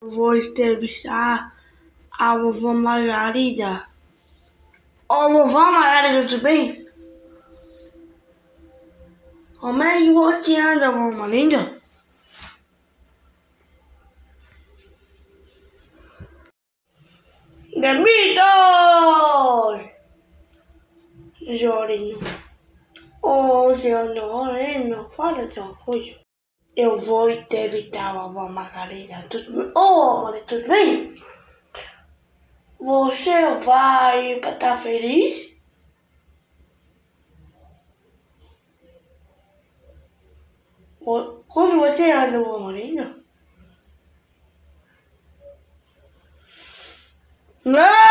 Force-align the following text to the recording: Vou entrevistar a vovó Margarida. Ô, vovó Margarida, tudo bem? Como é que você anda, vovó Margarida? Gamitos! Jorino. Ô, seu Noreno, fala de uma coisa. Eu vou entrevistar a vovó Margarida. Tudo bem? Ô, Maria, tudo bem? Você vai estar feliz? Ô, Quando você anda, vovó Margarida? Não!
Vou 0.00 0.36
entrevistar 0.36 1.56
a 2.20 2.38
vovó 2.38 2.72
Margarida. 2.72 3.84
Ô, 5.10 5.28
vovó 5.32 5.72
Margarida, 5.72 6.28
tudo 6.28 6.40
bem? 6.40 6.86
Como 9.58 9.82
é 9.82 9.98
que 9.98 10.12
você 10.12 10.54
anda, 10.56 10.92
vovó 10.92 11.10
Margarida? 11.10 11.80
Gamitos! 17.76 18.38
Jorino. 21.56 22.20
Ô, 23.20 23.74
seu 23.74 24.14
Noreno, 24.14 25.10
fala 25.10 25.48
de 25.48 25.58
uma 25.58 25.74
coisa. 25.74 26.27
Eu 26.78 26.96
vou 26.96 27.28
entrevistar 27.28 28.10
a 28.10 28.12
vovó 28.12 28.48
Margarida. 28.48 29.26
Tudo 29.28 29.52
bem? 29.52 29.72
Ô, 29.74 30.22
Maria, 30.22 30.44
tudo 30.44 30.68
bem? 30.68 31.20
Você 32.78 33.54
vai 33.56 34.34
estar 34.38 34.78
feliz? 34.78 35.58
Ô, 41.00 41.42
Quando 41.48 41.80
você 41.80 42.12
anda, 42.12 42.38
vovó 42.38 42.60
Margarida? 42.60 43.16
Não! 47.64 47.98